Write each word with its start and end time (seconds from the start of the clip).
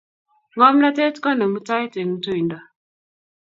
Ngomnotet 0.57 1.15
konemu 1.23 1.59
tait 1.67 1.93
eng 2.01 2.13
tuindo 2.23 2.59